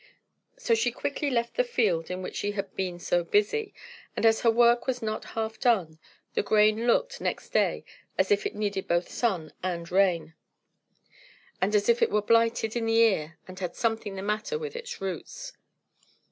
[0.57, 3.71] So she quickly left the field in which she had been so busy;
[4.15, 5.99] and, as her work was not half done,
[6.33, 7.85] the grain looked, next day,
[8.17, 10.33] as if it needed both sun and rain,
[11.61, 14.75] and as if it were blighted in the ear and had something the matter with
[14.75, 15.53] its roots.